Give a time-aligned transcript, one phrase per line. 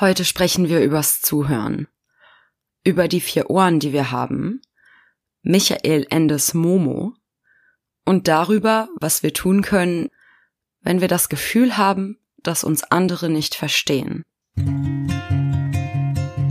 [0.00, 1.86] Heute sprechen wir übers Zuhören.
[2.82, 4.60] Über die vier Ohren, die wir haben,
[5.42, 7.14] Michael Endes Momo
[8.04, 10.10] und darüber, was wir tun können,
[10.80, 14.24] wenn wir das Gefühl haben, dass uns andere nicht verstehen.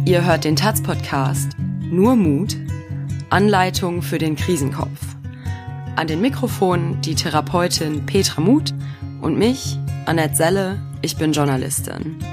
[0.05, 2.55] Ihr hört den Taz-Podcast Nur Mut,
[3.29, 5.01] Anleitung für den Krisenkopf.
[5.97, 8.73] An den Mikrofonen die Therapeutin Petra Muth
[9.19, 12.23] und mich, Annette Selle, ich bin Journalistin.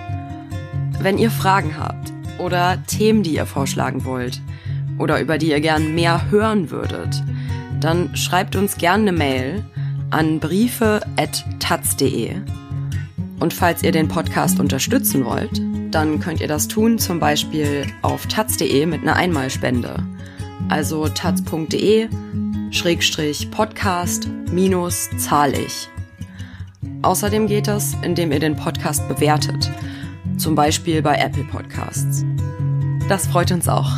[1.02, 4.42] Wenn ihr Fragen habt oder Themen, die ihr vorschlagen wollt
[4.98, 7.22] oder über die ihr gern mehr hören würdet,
[7.80, 9.64] dann schreibt uns gerne eine Mail
[10.10, 12.34] an briefe.taz.de.
[13.40, 18.26] Und falls ihr den Podcast unterstützen wollt, dann könnt ihr das tun zum Beispiel auf
[18.26, 20.06] taz.de mit einer Einmalspende.
[20.68, 22.10] Also taz.de
[22.72, 25.88] schrägstrich Podcast minus zahl ich.
[27.00, 29.70] Außerdem geht das, indem ihr den Podcast bewertet–
[30.40, 32.24] zum Beispiel bei Apple Podcasts.
[33.10, 33.90] Das freut uns auch.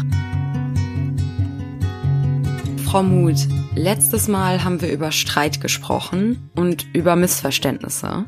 [2.84, 8.24] Frau Muth, letztes Mal haben wir über Streit gesprochen und über Missverständnisse.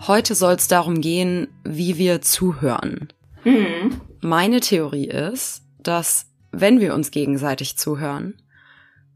[0.00, 3.12] Heute soll es darum gehen, wie wir zuhören.
[3.44, 4.00] Mhm.
[4.20, 8.42] Meine Theorie ist, dass wenn wir uns gegenseitig zuhören,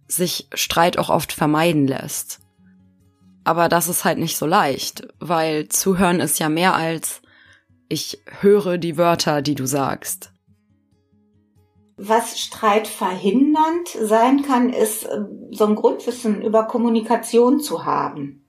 [0.07, 2.39] sich Streit auch oft vermeiden lässt.
[3.43, 7.23] Aber das ist halt nicht so leicht, weil zuhören ist ja mehr als
[7.95, 10.33] ich höre die Wörter, die du sagst.
[11.97, 15.21] Was Streit verhindernd sein kann, ist äh,
[15.53, 18.45] so ein Grundwissen über Kommunikation zu haben.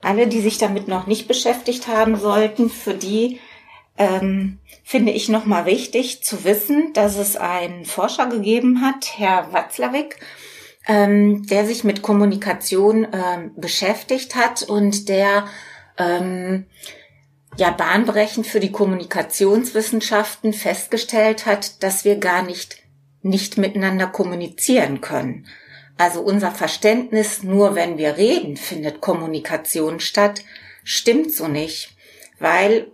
[0.00, 3.40] Alle, die sich damit noch nicht beschäftigt haben sollten, für die
[3.98, 10.18] ähm, finde ich nochmal wichtig zu wissen, dass es einen Forscher gegeben hat, Herr Watzlawick,
[10.86, 15.46] ähm, der sich mit Kommunikation ähm, beschäftigt hat und der
[15.98, 16.64] ähm,
[17.58, 22.82] ja bahnbrechend für die Kommunikationswissenschaften festgestellt hat, dass wir gar nicht
[23.22, 25.46] nicht miteinander kommunizieren können.
[25.96, 30.44] Also unser Verständnis, nur wenn wir reden, findet Kommunikation statt,
[30.84, 31.96] stimmt so nicht,
[32.38, 32.92] weil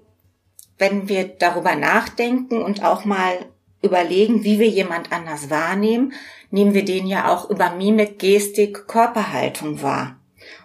[0.78, 3.47] wenn wir darüber nachdenken und auch mal
[3.83, 6.15] überlegen, wie wir jemand anders wahrnehmen,
[6.50, 10.19] nehmen wir den ja auch über Mimik, Gestik, Körperhaltung wahr.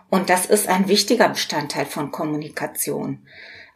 [0.09, 3.27] Und das ist ein wichtiger Bestandteil von Kommunikation.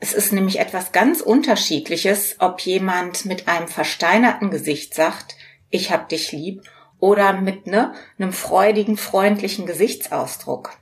[0.04, 5.38] Es ist nämlich etwas ganz Unterschiedliches, ob jemand mit einem versteinerten Gesicht sagt,
[5.70, 6.62] ich hab dich lieb,
[7.00, 10.78] oder mit ne, einem freudigen, freundlichen Gesichtsausdruck.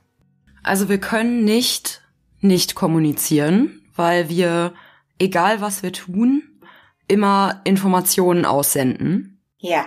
[0.64, 2.02] Also wir können nicht
[2.40, 4.74] nicht kommunizieren, weil wir,
[5.20, 6.60] egal was wir tun,
[7.06, 9.40] immer Informationen aussenden.
[9.58, 9.86] Ja.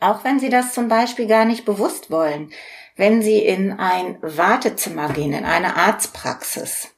[0.00, 2.50] Auch wenn Sie das zum Beispiel gar nicht bewusst wollen.
[2.96, 6.93] Wenn Sie in ein Wartezimmer gehen, in eine Arztpraxis,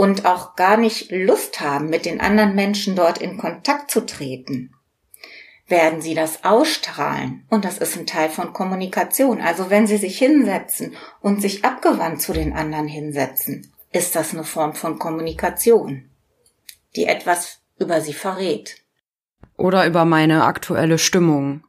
[0.00, 4.74] und auch gar nicht Lust haben, mit den anderen Menschen dort in Kontakt zu treten,
[5.68, 7.44] werden sie das ausstrahlen.
[7.50, 9.42] Und das ist ein Teil von Kommunikation.
[9.42, 14.44] Also wenn sie sich hinsetzen und sich abgewandt zu den anderen hinsetzen, ist das eine
[14.44, 16.08] Form von Kommunikation,
[16.96, 18.76] die etwas über sie verrät.
[19.58, 21.62] Oder über meine aktuelle Stimmung.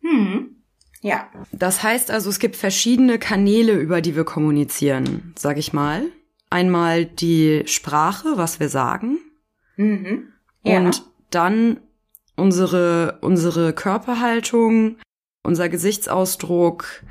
[0.00, 0.64] Hm.
[1.00, 1.30] Ja.
[1.52, 6.10] Das heißt also, es gibt verschiedene Kanäle, über die wir kommunizieren, sag ich mal
[6.50, 9.18] einmal die Sprache, was wir sagen.
[9.76, 10.32] Mhm.
[10.62, 10.78] Ja.
[10.78, 11.80] Und dann
[12.36, 14.96] unsere, unsere Körperhaltung,
[15.42, 17.02] unser Gesichtsausdruck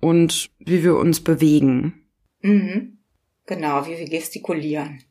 [0.00, 2.04] und wie wir uns bewegen.
[2.40, 2.98] Mhm.
[3.46, 5.02] Genau, wie wir gestikulieren.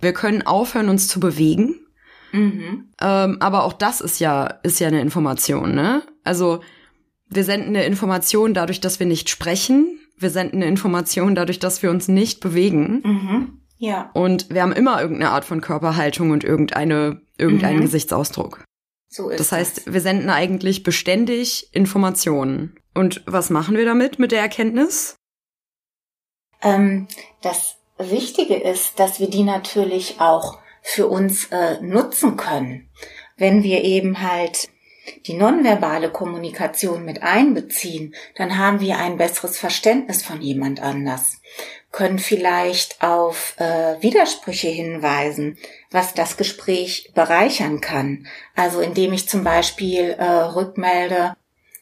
[0.00, 1.86] Wir können aufhören, uns zu bewegen.
[2.32, 2.92] Mhm.
[3.00, 6.02] Ähm, aber auch das ist ja, ist ja eine Information, ne?
[6.24, 6.60] Also,
[7.28, 11.82] wir senden eine Information dadurch, dass wir nicht sprechen wir senden eine Information dadurch, dass
[11.82, 13.02] wir uns nicht bewegen.
[13.04, 13.60] Mhm.
[13.78, 14.10] Ja.
[14.12, 17.82] Und wir haben immer irgendeine Art von Körperhaltung und irgendeine, irgendeinen mhm.
[17.82, 18.62] Gesichtsausdruck.
[19.08, 19.94] So ist das heißt, das.
[19.94, 22.76] wir senden eigentlich beständig Informationen.
[22.94, 25.16] Und was machen wir damit mit der Erkenntnis?
[26.62, 27.08] Ähm,
[27.42, 32.90] das Wichtige ist, dass wir die natürlich auch für uns äh, nutzen können.
[33.36, 34.68] Wenn wir eben halt
[35.26, 41.40] die nonverbale Kommunikation mit einbeziehen, dann haben wir ein besseres Verständnis von jemand anders,
[41.92, 45.58] können vielleicht auf äh, Widersprüche hinweisen,
[45.90, 48.26] was das Gespräch bereichern kann.
[48.54, 51.34] Also indem ich zum Beispiel äh, rückmelde,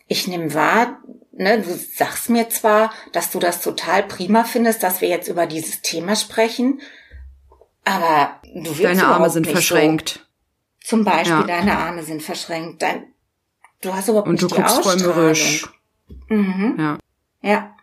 [0.06, 0.99] ich nehme wahr,
[1.32, 5.47] ne, du sagst mir zwar, dass du das total prima findest, dass wir jetzt über
[5.47, 6.81] dieses Thema sprechen,
[7.85, 10.09] aber du willst Deine Arme sind verschränkt.
[10.09, 10.27] So.
[10.88, 11.46] Zum Beispiel, ja.
[11.46, 12.81] deine Arme sind verschränkt.
[12.81, 13.12] Dein,
[13.82, 15.02] Du hast überhaupt und nicht du guckst Ausstrahlung.
[15.02, 15.69] träumerisch.
[16.29, 16.76] Mhm.
[16.79, 16.99] Ja.
[17.43, 17.76] Ja.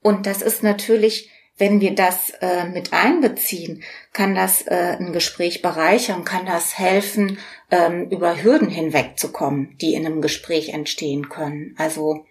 [0.00, 3.82] Und das ist natürlich wenn wir das äh, mit einbeziehen,
[4.12, 7.38] kann das äh, ein Gespräch bereichern, kann das helfen,
[7.70, 11.74] ähm, über Hürden hinwegzukommen, die in einem Gespräch entstehen können.
[11.78, 12.26] Also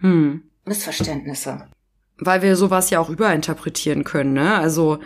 [0.00, 0.50] hm.
[0.64, 1.68] Missverständnisse.
[2.18, 4.54] Weil wir sowas ja auch überinterpretieren können, ne?
[4.54, 5.00] Also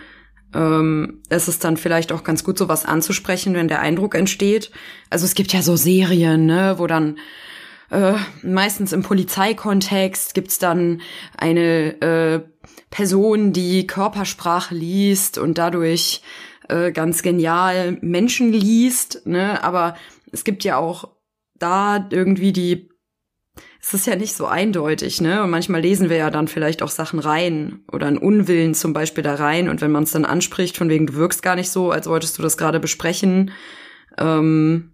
[0.55, 4.71] ähm, es ist dann vielleicht auch ganz gut, sowas anzusprechen, wenn der Eindruck entsteht.
[5.09, 7.19] Also es gibt ja so Serien, ne, wo dann
[7.91, 11.03] äh, meistens im Polizeikontext gibt's dann
[11.37, 12.41] eine äh,
[12.91, 16.23] Person, die Körpersprache liest und dadurch
[16.69, 19.63] äh, ganz genial Menschen liest, ne?
[19.63, 19.97] Aber
[20.33, 21.09] es gibt ja auch
[21.59, 22.90] da irgendwie die
[23.83, 25.43] es ist ja nicht so eindeutig, ne?
[25.43, 29.25] Und manchmal lesen wir ja dann vielleicht auch Sachen rein oder einen Unwillen zum Beispiel
[29.25, 29.69] da rein.
[29.69, 32.37] Und wenn man es dann anspricht, von wegen, du wirkst gar nicht so, als wolltest
[32.37, 33.53] du das gerade besprechen,
[34.19, 34.93] ähm,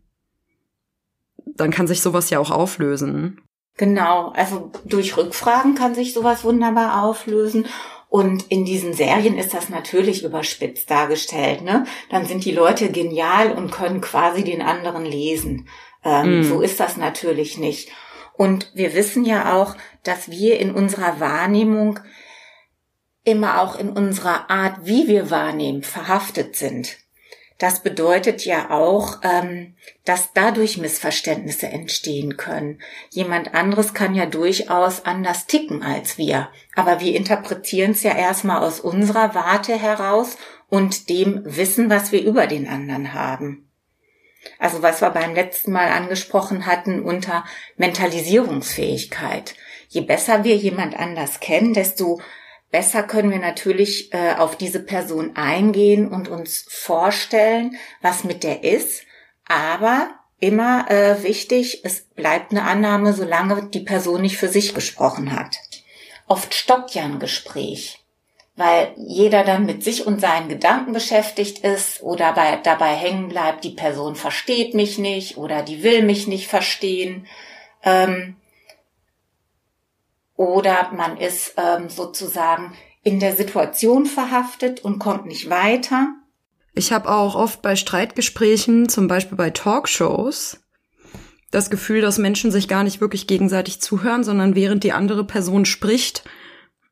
[1.56, 3.40] dann kann sich sowas ja auch auflösen.
[3.76, 7.66] Genau, also durch Rückfragen kann sich sowas wunderbar auflösen.
[8.08, 11.62] Und in diesen Serien ist das natürlich überspitzt dargestellt.
[11.62, 11.84] Ne?
[12.08, 15.68] Dann sind die Leute genial und können quasi den anderen lesen.
[16.04, 16.44] Ähm, mm.
[16.44, 17.90] So ist das natürlich nicht.
[18.36, 22.00] Und wir wissen ja auch, dass wir in unserer Wahrnehmung
[23.24, 26.96] immer auch in unserer Art, wie wir wahrnehmen, verhaftet sind.
[27.58, 29.74] Das bedeutet ja auch, ähm,
[30.04, 32.80] dass dadurch Missverständnisse entstehen können.
[33.10, 38.62] Jemand anderes kann ja durchaus anders ticken als wir, aber wir interpretieren es ja erstmal
[38.62, 40.36] aus unserer Warte heraus
[40.68, 43.65] und dem Wissen, was wir über den anderen haben.
[44.58, 47.44] Also was wir beim letzten Mal angesprochen hatten unter
[47.76, 49.54] Mentalisierungsfähigkeit.
[49.88, 52.20] Je besser wir jemand anders kennen, desto
[52.70, 58.64] besser können wir natürlich äh, auf diese Person eingehen und uns vorstellen, was mit der
[58.64, 59.02] ist.
[59.48, 60.10] Aber
[60.40, 65.56] immer äh, wichtig, es bleibt eine Annahme, solange die Person nicht für sich gesprochen hat.
[66.26, 68.05] Oft stockt ja ein Gespräch
[68.56, 73.64] weil jeder dann mit sich und seinen Gedanken beschäftigt ist oder bei, dabei hängen bleibt,
[73.64, 77.26] die Person versteht mich nicht oder die will mich nicht verstehen.
[77.82, 78.36] Ähm,
[80.36, 86.08] oder man ist ähm, sozusagen in der Situation verhaftet und kommt nicht weiter.
[86.74, 90.60] Ich habe auch oft bei Streitgesprächen, zum Beispiel bei Talkshows,
[91.50, 95.64] das Gefühl, dass Menschen sich gar nicht wirklich gegenseitig zuhören, sondern während die andere Person
[95.64, 96.24] spricht,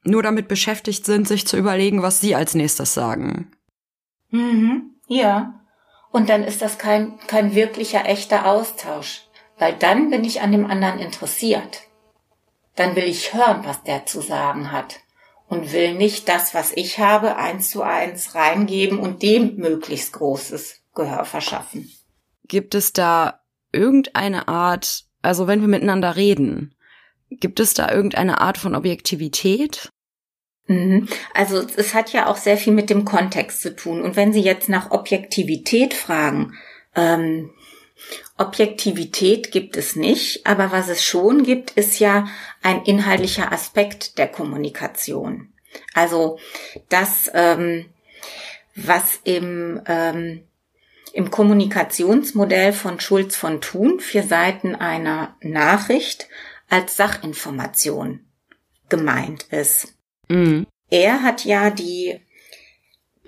[0.05, 3.51] nur damit beschäftigt sind, sich zu überlegen, was sie als nächstes sagen.
[4.31, 5.61] Mhm, ja.
[6.13, 9.23] Und dann ist das kein, kein wirklicher, echter Austausch,
[9.59, 11.83] weil dann bin ich an dem anderen interessiert.
[12.77, 15.01] Dann will ich hören, was der zu sagen hat
[15.49, 20.83] und will nicht das, was ich habe, eins zu eins reingeben und dem möglichst großes
[20.95, 21.91] Gehör verschaffen.
[22.47, 23.41] Gibt es da
[23.73, 26.75] irgendeine Art, also wenn wir miteinander reden,
[27.41, 29.91] gibt es da irgendeine Art von Objektivität?
[30.67, 31.09] Mhm.
[31.35, 34.03] Also es hat ja auch sehr viel mit dem Kontext zu tun.
[34.03, 36.55] Und wenn Sie jetzt nach Objektivität fragen,
[36.95, 37.51] ähm,
[38.37, 42.27] Objektivität gibt es nicht, aber was es schon gibt, ist ja
[42.63, 45.53] ein inhaltlicher Aspekt der Kommunikation.
[45.93, 46.39] Also
[46.89, 47.87] das, ähm,
[48.75, 50.43] was im, ähm,
[51.13, 56.29] im Kommunikationsmodell von Schulz von Thun vier Seiten einer Nachricht
[56.69, 58.21] als Sachinformation
[58.89, 59.95] gemeint ist.
[60.29, 60.67] Mhm.
[60.91, 62.21] Er hat ja die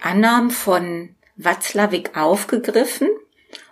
[0.00, 3.08] Annahmen von Watzlawick aufgegriffen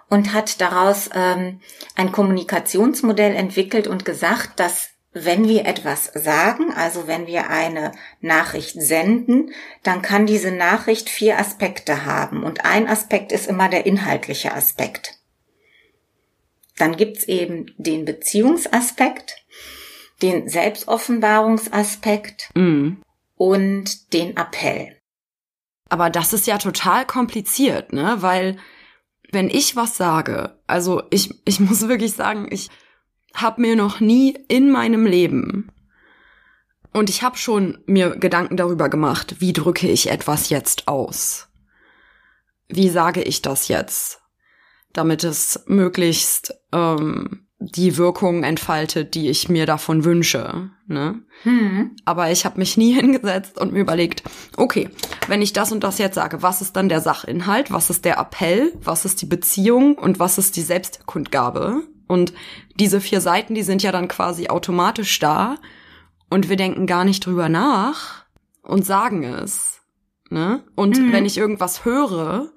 [0.09, 1.61] und hat daraus ähm,
[1.97, 8.81] ein Kommunikationsmodell entwickelt und gesagt, dass wenn wir etwas sagen, also wenn wir eine Nachricht
[8.81, 9.53] senden,
[9.85, 12.43] dann kann diese Nachricht vier Aspekte haben.
[12.43, 15.21] Und ein Aspekt ist immer der inhaltliche Aspekt.
[16.77, 19.37] Dann gibt's eben den Beziehungsaspekt,
[20.23, 22.93] den Selbstoffenbarungsaspekt mm
[23.37, 24.97] und den Appell.
[25.89, 28.17] Aber das ist ja total kompliziert, ne?
[28.21, 28.59] Weil
[29.33, 32.71] wenn ich was sage, also ich, ich muss wirklich sagen, ich
[33.35, 35.71] habe mir noch nie in meinem Leben
[36.93, 41.49] und ich habe schon mir Gedanken darüber gemacht, wie drücke ich etwas jetzt aus?
[42.69, 44.23] Wie sage ich das jetzt,
[44.95, 50.71] damit es möglichst ähm, die Wirkung entfaltet, die ich mir davon wünsche.
[50.87, 51.23] Ne?
[51.43, 51.97] Hm.
[52.05, 54.23] Aber ich habe mich nie hingesetzt und mir überlegt,
[54.57, 54.89] okay,
[55.29, 58.19] wenn ich das und das jetzt sage, was ist dann der Sachinhalt, was ist der
[58.19, 61.83] Appell, was ist die Beziehung und was ist die Selbstkundgabe?
[62.07, 62.33] Und
[62.79, 65.57] diese vier Seiten, die sind ja dann quasi automatisch da
[66.29, 68.25] und wir denken gar nicht drüber nach
[68.63, 69.81] und sagen es.
[70.31, 70.65] Ne?
[70.75, 71.13] Und mhm.
[71.13, 72.53] wenn ich irgendwas höre,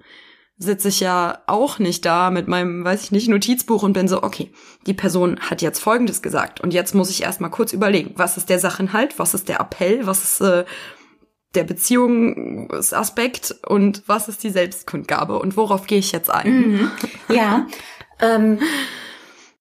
[0.58, 4.24] sitze ich ja auch nicht da mit meinem, weiß ich nicht, Notizbuch und bin so,
[4.24, 4.52] okay,
[4.88, 8.50] die Person hat jetzt Folgendes gesagt und jetzt muss ich erstmal kurz überlegen, was ist
[8.50, 10.66] der Sachinhalt, was ist der Appell, was ist, äh,
[11.56, 16.72] der Beziehungsaspekt und was ist die Selbstkundgabe und worauf gehe ich jetzt ein?
[16.72, 16.92] Mhm.
[17.30, 17.68] Ja,
[18.20, 18.60] ähm,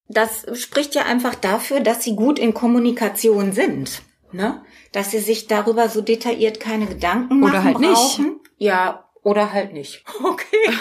[0.09, 4.01] das spricht ja einfach dafür, dass sie gut in Kommunikation sind,
[4.31, 4.63] ne?
[4.91, 8.25] Dass sie sich darüber so detailliert keine Gedanken machen Oder halt brauchen.
[8.25, 8.41] nicht.
[8.57, 10.03] Ja, oder halt nicht.
[10.23, 10.67] Okay.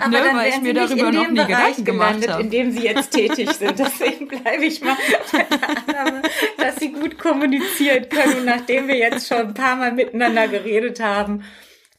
[0.00, 2.42] Aber Ne, dann weil ich mir darüber noch nie Bereich Gedanken gemacht habe.
[2.42, 3.78] in dem sie jetzt tätig sind.
[3.78, 4.96] Deswegen bleibe ich mal
[5.32, 6.22] bei der Annahme,
[6.56, 8.38] dass sie gut kommunizieren können.
[8.38, 11.42] Und nachdem wir jetzt schon ein paar Mal miteinander geredet haben,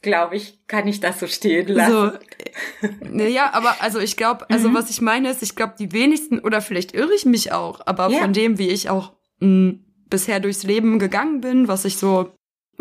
[0.02, 2.18] glaube ich, kann ich das so stehen lassen.
[2.82, 2.88] So,
[3.20, 4.74] äh, ja, aber also ich glaube, also Mhm.
[4.74, 8.10] was ich meine ist, ich glaube, die wenigsten, oder vielleicht irre ich mich auch, aber
[8.10, 8.20] Ja.
[8.20, 9.12] von dem, wie ich auch
[9.42, 9.74] mh,
[10.10, 12.32] bisher durchs Leben gegangen bin, was ich so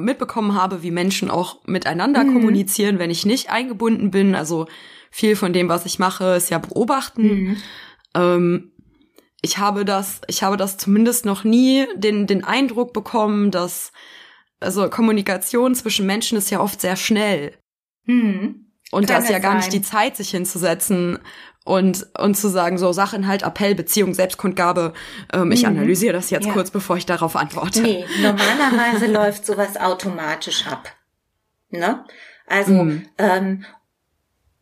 [0.00, 2.35] mitbekommen habe, wie Menschen auch miteinander Mhm.
[2.35, 4.66] kommunizieren, wenn ich nicht eingebunden bin, also
[5.11, 7.23] viel von dem, was ich mache, ist ja beobachten.
[7.23, 7.57] Mhm.
[8.14, 8.73] Ähm,
[9.42, 13.92] ich habe das, ich habe das zumindest noch nie den, den Eindruck bekommen, dass,
[14.61, 17.54] also Kommunikation zwischen Menschen ist ja oft sehr schnell.
[18.04, 18.66] Mhm.
[18.92, 19.59] Und da ist ja gar sein.
[19.59, 21.19] nicht die Zeit, sich hinzusetzen
[21.64, 24.93] und, und zu sagen, so Sachinhalt, Appell, Beziehung, Selbstkundgabe.
[25.33, 25.69] Ähm, Ich Mhm.
[25.69, 26.52] analysiere das jetzt Ja.
[26.52, 27.83] kurz, bevor ich darauf antworte.
[27.83, 30.90] Nee, normalerweise läuft sowas automatisch ab.
[31.71, 32.05] Ne?
[32.47, 33.07] Also Mhm.
[33.19, 33.64] ähm,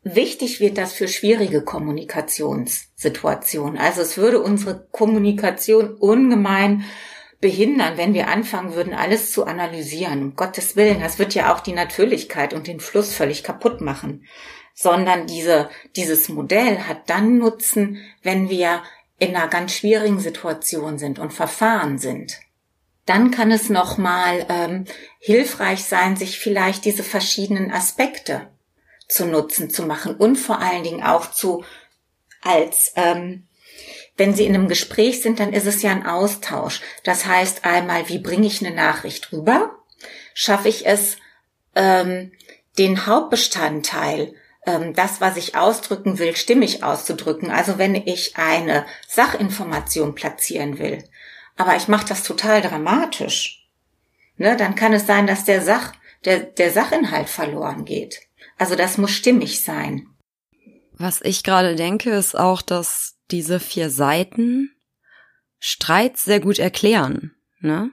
[0.03, 3.79] wichtig wird das für schwierige Kommunikationssituationen.
[3.79, 6.85] Also es würde unsere Kommunikation ungemein
[7.41, 10.23] behindern, wenn wir anfangen würden, alles zu analysieren.
[10.23, 14.25] Um Gottes Willen, das wird ja auch die Natürlichkeit und den Fluss völlig kaputt machen.
[14.81, 18.83] Sondern diese, dieses Modell hat dann Nutzen, wenn wir
[19.19, 22.39] in einer ganz schwierigen Situation sind und verfahren sind
[23.09, 24.85] dann kann es nochmal ähm,
[25.19, 28.49] hilfreich sein, sich vielleicht diese verschiedenen Aspekte
[29.09, 31.65] zu nutzen, zu machen und vor allen Dingen auch zu
[32.43, 33.47] als ähm,
[34.19, 36.83] wenn Sie in einem Gespräch sind, dann ist es ja ein Austausch.
[37.05, 39.77] Das heißt einmal, wie bringe ich eine Nachricht rüber?
[40.35, 41.17] Schaffe ich es,
[41.75, 42.33] ähm,
[42.77, 44.35] den Hauptbestandteil,
[44.95, 47.51] das, was ich ausdrücken will, stimmig auszudrücken?
[47.51, 51.05] Also wenn ich eine Sachinformation platzieren will,
[51.57, 53.69] aber ich mache das total dramatisch,
[54.37, 55.93] ne, dann kann es sein, dass der Sach,
[56.25, 58.21] der, der Sachinhalt verloren geht.
[58.59, 60.07] Also das muss stimmig sein.
[60.93, 64.75] Was ich gerade denke, ist auch, dass diese vier Seiten
[65.61, 67.91] Streit sehr gut erklären, ne?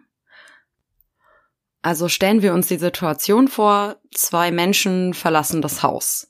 [1.81, 6.27] Also stellen wir uns die Situation vor, zwei Menschen verlassen das Haus.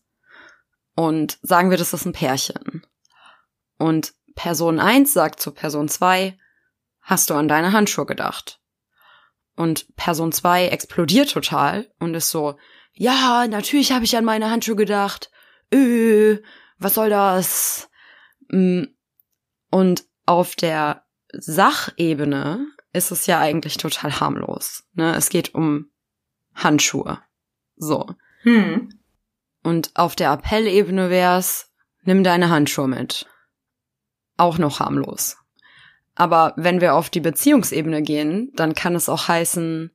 [0.95, 2.85] Und sagen wir, das ist ein Pärchen.
[3.77, 6.37] Und Person 1 sagt zu Person 2,
[7.01, 8.59] hast du an deine Handschuhe gedacht?
[9.55, 12.57] Und Person 2 explodiert total und ist so,
[12.93, 15.31] ja, natürlich habe ich an meine Handschuhe gedacht.
[15.71, 16.37] Äh,
[16.77, 17.89] was soll das?
[18.49, 18.83] Mm,
[19.69, 24.83] Und auf der Sachebene ist es ja eigentlich total harmlos.
[24.93, 25.15] Ne?
[25.15, 25.89] Es geht um
[26.53, 27.19] Handschuhe.
[27.75, 28.07] So.
[28.43, 28.89] Hm.
[29.65, 31.71] Und auf der Appellebene wär's,
[32.03, 33.25] nimm deine Handschuhe mit.
[34.37, 35.37] Auch noch harmlos.
[36.13, 39.89] Aber wenn wir auf die Beziehungsebene gehen, dann kann es auch heißen,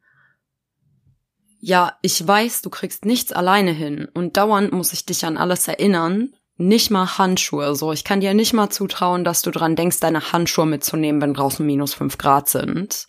[1.61, 5.69] ja, ich weiß, du kriegst nichts alleine hin und dauernd muss ich dich an alles
[5.69, 7.93] erinnern, nicht mal Handschuhe, so.
[7.93, 11.65] Ich kann dir nicht mal zutrauen, dass du dran denkst, deine Handschuhe mitzunehmen, wenn draußen
[11.65, 13.07] minus fünf Grad sind.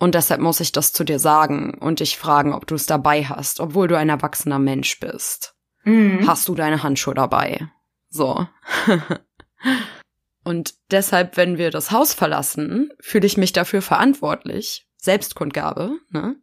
[0.00, 3.24] Und deshalb muss ich das zu dir sagen und dich fragen, ob du es dabei
[3.24, 5.55] hast, obwohl du ein erwachsener Mensch bist.
[5.86, 6.26] Hm.
[6.26, 7.68] Hast du deine Handschuhe dabei?
[8.10, 8.46] So.
[10.44, 16.36] und deshalb, wenn wir das Haus verlassen, fühle ich mich dafür verantwortlich, Selbstkundgabe, ne?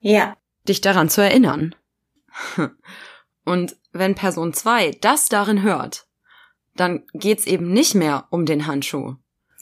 [0.00, 0.36] Ja.
[0.66, 1.74] dich daran zu erinnern.
[3.44, 6.06] Und wenn Person 2 das darin hört,
[6.74, 9.14] dann geht's eben nicht mehr um den Handschuh,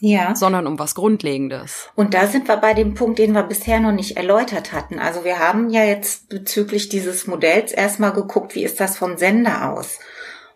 [0.07, 0.35] Ja.
[0.35, 1.89] sondern um was Grundlegendes.
[1.95, 4.99] Und da sind wir bei dem Punkt, den wir bisher noch nicht erläutert hatten.
[4.99, 9.71] Also wir haben ja jetzt bezüglich dieses Modells erstmal geguckt, wie ist das vom Sender
[9.73, 9.99] aus?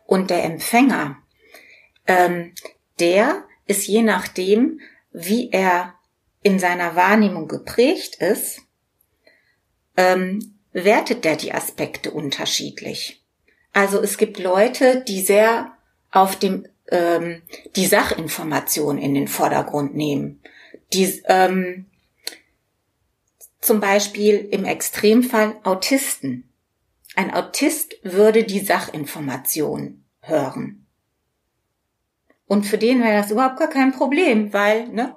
[0.05, 1.17] Und der Empfänger,
[2.05, 2.53] ähm,
[2.99, 5.95] der ist je nachdem, wie er
[6.43, 8.61] in seiner Wahrnehmung geprägt ist,
[9.97, 13.23] ähm, wertet der die Aspekte unterschiedlich.
[13.73, 15.71] Also es gibt Leute, die sehr
[16.11, 17.41] auf dem ähm,
[17.75, 20.41] die Sachinformation in den Vordergrund nehmen.
[20.93, 21.86] Die ähm,
[23.62, 26.50] zum Beispiel im Extremfall Autisten.
[27.15, 30.86] Ein Autist würde die Sachinformation hören.
[32.46, 35.15] Und für den wäre das überhaupt gar kein Problem, weil, ne,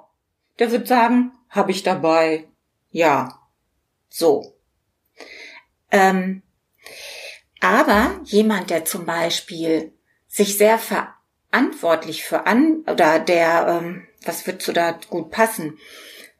[0.59, 2.47] der wird sagen, habe ich dabei,
[2.91, 3.39] ja,
[4.09, 4.55] so.
[5.89, 6.43] Ähm,
[7.59, 9.93] aber jemand, der zum Beispiel
[10.27, 10.77] sich sehr
[11.53, 15.77] verantwortlich für an oder der, ähm, was wird so da gut passen,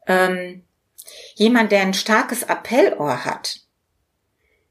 [0.06, 0.64] ähm,
[1.36, 3.60] Jemand, der ein starkes Appellohr hat,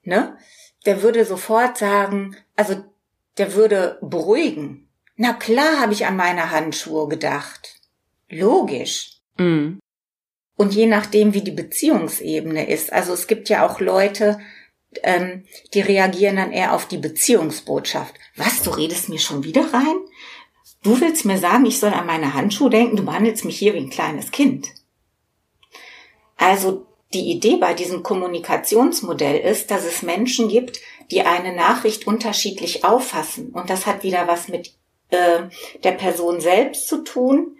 [0.04, 0.38] ne,
[0.86, 2.84] der würde sofort sagen, also
[3.38, 4.90] der würde beruhigen.
[5.16, 7.76] Na klar habe ich an meine Handschuhe gedacht.
[8.30, 9.20] Logisch.
[9.38, 9.80] Mhm.
[10.56, 12.92] Und je nachdem, wie die Beziehungsebene ist.
[12.92, 14.40] Also es gibt ja auch Leute,
[15.04, 18.16] ähm, die reagieren dann eher auf die Beziehungsbotschaft.
[18.36, 19.98] Was, du redest mir schon wieder rein?
[20.84, 23.80] Du willst mir sagen, ich soll an meine Handschuhe denken, du behandelst mich hier wie
[23.80, 24.68] ein kleines Kind.
[26.38, 32.84] Also die Idee bei diesem Kommunikationsmodell ist, dass es Menschen gibt, die eine Nachricht unterschiedlich
[32.84, 33.52] auffassen.
[33.52, 34.74] Und das hat wieder was mit
[35.10, 35.44] äh,
[35.84, 37.58] der Person selbst zu tun,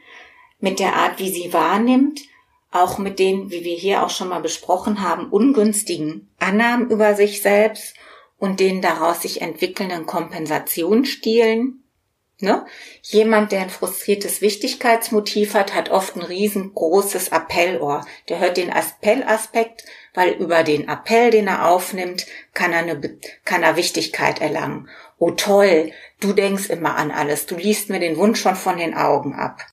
[0.60, 2.22] mit der Art, wie sie wahrnimmt,
[2.72, 7.42] auch mit den, wie wir hier auch schon mal besprochen haben, ungünstigen Annahmen über sich
[7.42, 7.96] selbst
[8.40, 11.83] und den daraus sich entwickelnden Kompensationsstilen.
[12.44, 12.66] Ne?
[13.04, 18.06] Jemand, der ein frustriertes Wichtigkeitsmotiv hat, hat oft ein riesengroßes Appellohr.
[18.28, 23.00] Der hört den Appellaspekt, weil über den Appell, den er aufnimmt, kann er, eine,
[23.46, 24.90] kann er Wichtigkeit erlangen.
[25.18, 28.94] Oh toll, du denkst immer an alles, du liest mir den Wunsch schon von den
[28.94, 29.66] Augen ab.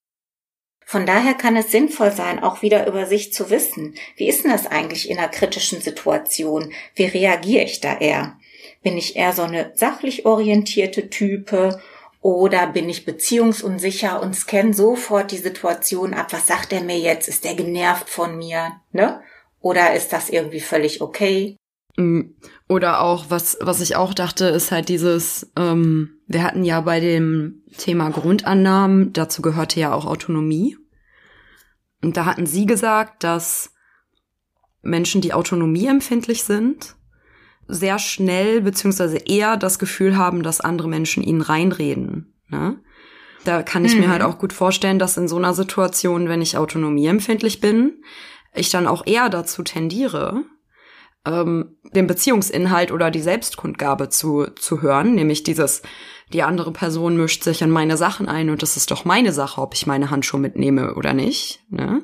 [0.87, 3.97] Von daher kann es sinnvoll sein, auch wieder über sich zu wissen.
[4.15, 6.73] Wie ist denn das eigentlich in einer kritischen Situation?
[6.95, 8.39] Wie reagiere ich da eher?
[8.85, 11.81] Bin ich eher so eine sachlich orientierte Type
[12.21, 16.33] oder bin ich beziehungsunsicher und scanne sofort die Situation ab?
[16.33, 17.29] Was sagt er mir jetzt?
[17.29, 18.73] Ist der genervt von mir?
[18.93, 19.23] Ne?
[19.61, 21.57] Oder ist das irgendwie völlig okay?
[21.97, 22.35] Mm,
[22.69, 27.01] oder auch, was, was ich auch dachte, ist halt dieses, ähm, wir hatten ja bei
[27.01, 30.77] dem Thema Grundannahmen, dazu gehörte ja auch Autonomie.
[32.03, 33.73] Und da hatten Sie gesagt, dass
[34.83, 36.97] Menschen, die autonomieempfindlich sind,
[37.73, 42.35] sehr schnell beziehungsweise eher das Gefühl haben, dass andere Menschen ihnen reinreden.
[42.49, 42.81] Ne?
[43.45, 44.01] Da kann ich mhm.
[44.01, 48.03] mir halt auch gut vorstellen, dass in so einer Situation, wenn ich autonomieempfindlich bin,
[48.55, 50.45] ich dann auch eher dazu tendiere,
[51.25, 55.83] ähm, den Beziehungsinhalt oder die Selbstkundgabe zu, zu hören, nämlich dieses,
[56.33, 59.61] die andere Person mischt sich in meine Sachen ein und es ist doch meine Sache,
[59.61, 61.65] ob ich meine Handschuhe mitnehme oder nicht.
[61.71, 62.03] Ne?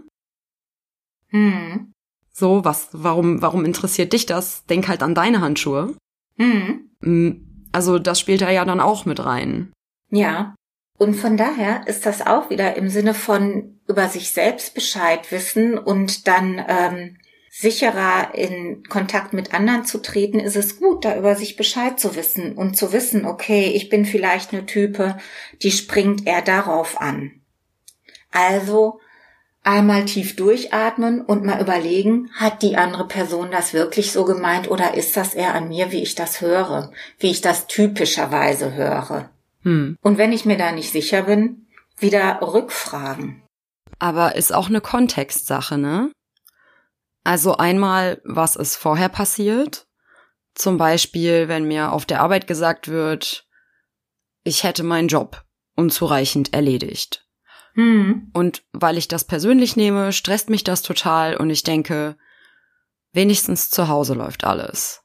[1.29, 1.93] Hm.
[2.39, 4.67] So, was, warum, warum interessiert dich das?
[4.67, 5.97] Denk halt an deine Handschuhe.
[6.37, 6.91] Hm.
[7.03, 7.43] hm.
[7.73, 9.73] Also das spielt da ja dann auch mit rein.
[10.11, 10.55] Ja.
[10.99, 15.79] Und von daher ist das auch wieder im Sinne von über sich selbst Bescheid wissen
[15.79, 17.17] und dann ähm,
[17.51, 22.17] sicherer in Kontakt mit anderen zu treten, ist es gut, da über sich Bescheid zu
[22.17, 25.17] wissen und zu wissen, okay, ich bin vielleicht eine Type,
[25.63, 27.41] die springt eher darauf an.
[28.31, 29.01] Also
[29.67, 34.95] einmal tief durchatmen und mal überlegen, hat die andere Person das wirklich so gemeint oder
[34.95, 39.31] ist das eher an mir, wie ich das höre, wie ich das typischerweise höre.
[39.63, 39.99] Hm.
[40.01, 41.67] Und wenn ich mir da nicht sicher bin,
[41.99, 43.43] wieder rückfragen.
[43.99, 46.13] Aber ist auch eine Kontextsache, ne?
[47.25, 49.87] Also einmal, was ist vorher passiert?
[50.55, 53.47] Zum Beispiel, wenn mir auf der Arbeit gesagt wird,
[54.45, 57.26] ich hätte meinen Job unzureichend erledigt.
[57.77, 58.31] Hm.
[58.33, 62.17] Und weil ich das persönlich nehme, stresst mich das total und ich denke,
[63.13, 65.03] wenigstens zu Hause läuft alles.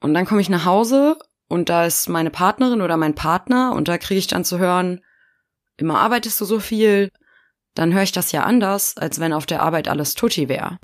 [0.00, 3.88] Und dann komme ich nach Hause und da ist meine Partnerin oder mein Partner und
[3.88, 5.00] da kriege ich dann zu hören,
[5.78, 7.10] immer arbeitest du so viel,
[7.74, 10.78] dann höre ich das ja anders, als wenn auf der Arbeit alles tutti wäre.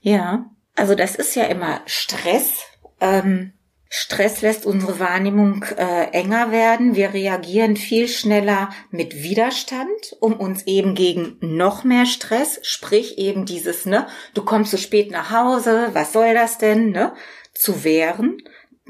[0.00, 2.52] Ja, also das ist ja immer Stress.
[3.00, 3.54] Ähm,
[3.94, 6.94] Stress lässt unsere Wahrnehmung äh, enger werden.
[6.94, 13.44] Wir reagieren viel schneller mit Widerstand, um uns eben gegen noch mehr Stress, sprich eben
[13.44, 17.12] dieses, ne, du kommst zu spät nach Hause, was soll das denn, ne,
[17.52, 18.38] zu wehren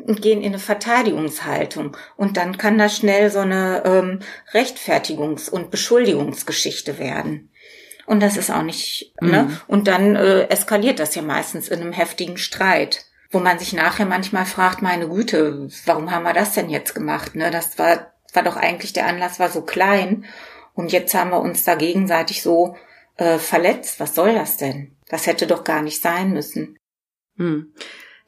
[0.07, 1.97] und gehen in eine Verteidigungshaltung.
[2.17, 4.21] Und dann kann das schnell so eine ähm,
[4.53, 7.51] Rechtfertigungs- und Beschuldigungsgeschichte werden.
[8.07, 9.27] Und das ist auch nicht, ne?
[9.27, 9.49] mhm.
[9.49, 9.61] ne?
[9.67, 14.07] Und dann äh, eskaliert das ja meistens in einem heftigen Streit, wo man sich nachher
[14.07, 17.35] manchmal fragt, meine Güte, warum haben wir das denn jetzt gemacht?
[17.35, 17.51] Ne?
[17.51, 20.25] Das war, war doch eigentlich, der Anlass war so klein
[20.75, 22.77] und jetzt haben wir uns da gegenseitig so
[23.17, 23.99] äh, verletzt.
[24.01, 24.97] Was soll das denn?
[25.09, 26.77] Das hätte doch gar nicht sein müssen.
[27.37, 27.73] Hm.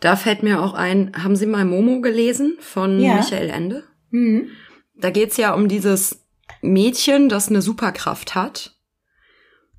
[0.01, 3.15] Da fällt mir auch ein, haben Sie mal Momo gelesen von ja.
[3.15, 3.85] Michael Ende?
[4.11, 4.51] Mhm.
[4.97, 6.25] Da geht's ja um dieses
[6.61, 8.75] Mädchen, das eine Superkraft hat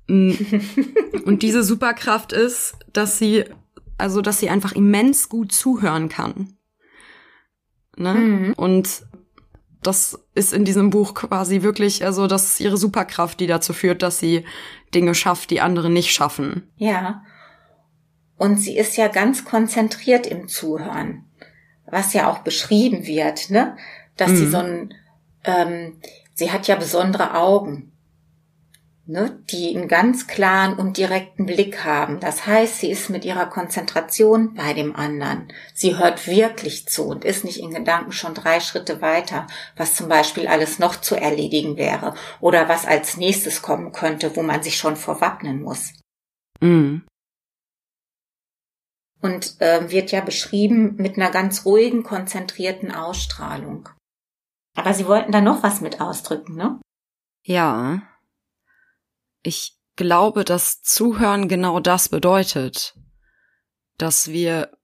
[0.08, 0.32] Mm.
[1.24, 3.44] Und diese Superkraft ist, dass sie,
[3.98, 6.56] also dass sie einfach immens gut zuhören kann.
[7.96, 8.14] Ne?
[8.14, 8.52] Mhm.
[8.54, 9.06] Und
[9.82, 14.02] das ist in diesem Buch quasi wirklich, also das ist ihre Superkraft, die dazu führt,
[14.02, 14.44] dass sie
[14.94, 16.70] Dinge schafft, die andere nicht schaffen.
[16.76, 17.22] Ja.
[18.36, 21.24] Und sie ist ja ganz konzentriert im Zuhören,
[21.86, 23.76] was ja auch beschrieben wird, ne?
[24.16, 24.36] Dass mhm.
[24.36, 24.94] sie so ein,
[25.44, 26.00] ähm,
[26.34, 27.95] sie hat ja besondere Augen
[29.06, 32.20] ne, die einen ganz klaren und direkten Blick haben.
[32.20, 35.52] Das heißt, sie ist mit ihrer Konzentration bei dem anderen.
[35.74, 40.08] Sie hört wirklich zu und ist nicht in Gedanken schon drei Schritte weiter, was zum
[40.08, 44.76] Beispiel alles noch zu erledigen wäre oder was als nächstes kommen könnte, wo man sich
[44.76, 45.92] schon vorwappnen muss.
[46.60, 47.06] Mhm.
[49.22, 53.88] Und äh, wird ja beschrieben mit einer ganz ruhigen, konzentrierten Ausstrahlung.
[54.76, 56.78] Aber Sie wollten da noch was mit ausdrücken, ne?
[57.44, 58.02] Ja.
[59.46, 62.96] Ich glaube, dass Zuhören genau das bedeutet,
[63.96, 64.76] dass wir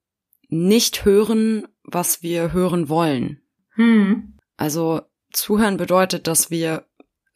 [0.46, 3.42] nicht hören, was wir hören wollen.
[3.70, 4.38] Hm.
[4.56, 6.86] Also Zuhören bedeutet, dass wir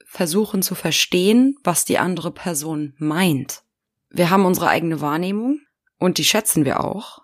[0.05, 3.65] versuchen zu verstehen, was die andere Person meint.
[4.09, 5.59] Wir haben unsere eigene Wahrnehmung
[5.99, 7.23] und die schätzen wir auch,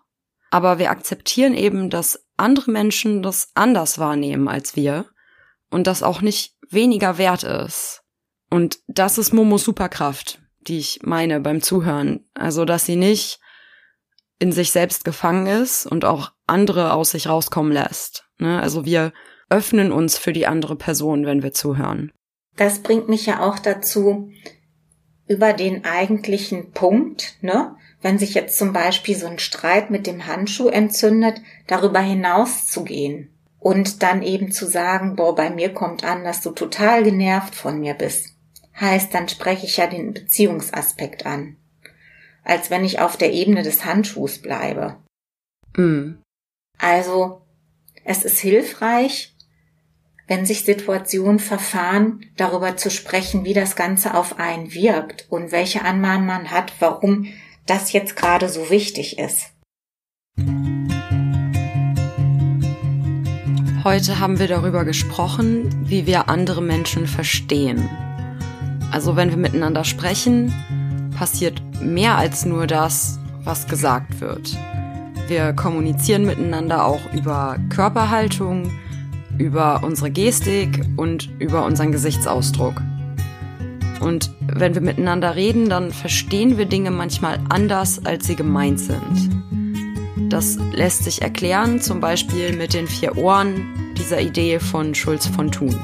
[0.50, 5.06] aber wir akzeptieren eben, dass andere Menschen das anders wahrnehmen als wir
[5.70, 8.01] und das auch nicht weniger wert ist.
[8.52, 12.28] Und das ist Momos Superkraft, die ich meine beim Zuhören.
[12.34, 13.40] Also, dass sie nicht
[14.38, 18.28] in sich selbst gefangen ist und auch andere aus sich rauskommen lässt.
[18.36, 18.60] Ne?
[18.60, 19.14] Also wir
[19.48, 22.12] öffnen uns für die andere Person, wenn wir zuhören.
[22.56, 24.30] Das bringt mich ja auch dazu,
[25.26, 27.74] über den eigentlichen Punkt, ne?
[28.02, 32.84] Wenn sich jetzt zum Beispiel so ein Streit mit dem Handschuh entzündet, darüber hinaus zu
[32.84, 37.54] gehen und dann eben zu sagen, boah, bei mir kommt an, dass du total genervt
[37.54, 38.31] von mir bist
[38.82, 41.56] heißt, dann spreche ich ja den Beziehungsaspekt an.
[42.44, 44.98] Als wenn ich auf der Ebene des Handschuhs bleibe.
[45.76, 46.18] Mm.
[46.78, 47.40] Also,
[48.04, 49.34] es ist hilfreich,
[50.26, 55.82] wenn sich Situationen verfahren, darüber zu sprechen, wie das Ganze auf einen wirkt und welche
[55.82, 57.28] Annahmen man hat, warum
[57.66, 59.52] das jetzt gerade so wichtig ist.
[63.84, 67.88] Heute haben wir darüber gesprochen, wie wir andere Menschen verstehen.
[68.92, 70.52] Also wenn wir miteinander sprechen,
[71.16, 74.56] passiert mehr als nur das, was gesagt wird.
[75.28, 78.70] Wir kommunizieren miteinander auch über Körperhaltung,
[79.38, 82.74] über unsere Gestik und über unseren Gesichtsausdruck.
[84.00, 89.30] Und wenn wir miteinander reden, dann verstehen wir Dinge manchmal anders, als sie gemeint sind.
[90.28, 95.50] Das lässt sich erklären, zum Beispiel mit den vier Ohren dieser Idee von Schulz von
[95.50, 95.76] Thun.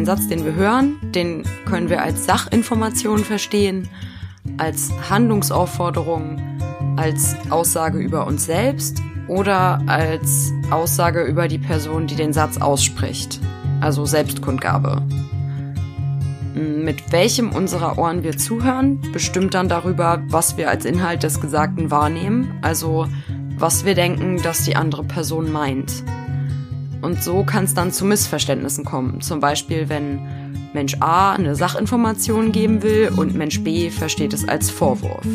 [0.00, 3.86] Ein Satz, den wir hören, den können wir als Sachinformation verstehen,
[4.56, 6.40] als Handlungsaufforderung,
[6.96, 13.40] als Aussage über uns selbst oder als Aussage über die Person, die den Satz ausspricht,
[13.82, 15.02] also Selbstkundgabe.
[16.54, 21.90] Mit welchem unserer Ohren wir zuhören, bestimmt dann darüber, was wir als Inhalt des Gesagten
[21.90, 23.06] wahrnehmen, also
[23.58, 25.92] was wir denken, dass die andere Person meint.
[27.02, 29.20] Und so kann es dann zu Missverständnissen kommen.
[29.20, 30.20] Zum Beispiel, wenn
[30.72, 35.26] Mensch A eine Sachinformation geben will und Mensch B versteht es als Vorwurf.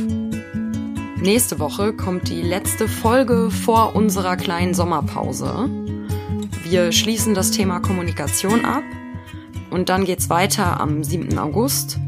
[1.17, 5.69] Nächste Woche kommt die letzte Folge vor unserer kleinen Sommerpause.
[6.63, 8.83] Wir schließen das Thema Kommunikation ab
[9.71, 11.37] und dann geht's weiter am 7.
[11.37, 11.99] August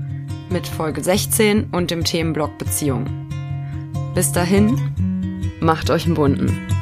[0.50, 3.06] mit Folge 16 und dem Themenblock Beziehung.
[4.14, 4.80] Bis dahin,
[5.60, 6.77] macht euch einen bunten.